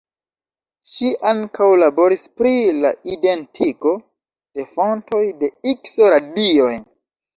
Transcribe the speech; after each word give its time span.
Ŝi 0.93 1.09
ankaŭ 1.31 1.67
laboris 1.81 2.23
pri 2.41 2.53
la 2.85 2.93
identigo 3.17 3.93
de 4.57 4.67
fontoj 4.73 5.23
de 5.43 5.51
ikso-radioj. 5.77 6.73